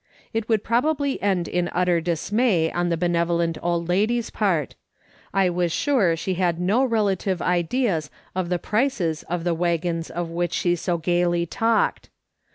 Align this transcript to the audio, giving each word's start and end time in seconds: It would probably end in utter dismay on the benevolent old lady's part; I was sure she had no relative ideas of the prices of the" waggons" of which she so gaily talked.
It 0.33 0.49
would 0.49 0.63
probably 0.63 1.21
end 1.21 1.47
in 1.47 1.69
utter 1.73 2.01
dismay 2.01 2.71
on 2.71 2.89
the 2.89 2.97
benevolent 2.97 3.59
old 3.61 3.87
lady's 3.87 4.31
part; 4.31 4.73
I 5.31 5.47
was 5.51 5.71
sure 5.71 6.15
she 6.15 6.33
had 6.33 6.59
no 6.59 6.83
relative 6.83 7.39
ideas 7.39 8.09
of 8.33 8.49
the 8.49 8.57
prices 8.57 9.21
of 9.29 9.43
the" 9.43 9.53
waggons" 9.63 10.09
of 10.17 10.31
which 10.31 10.53
she 10.53 10.75
so 10.75 10.97
gaily 10.97 11.45
talked. 11.45 12.09